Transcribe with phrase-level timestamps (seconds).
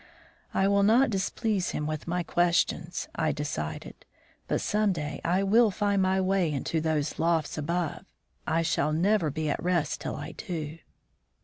[0.51, 4.03] "I will not displease him with questions," I decided;
[4.47, 8.03] "but some day I will find my own way into those lofts above.
[8.47, 10.79] I shall never be at rest till I do."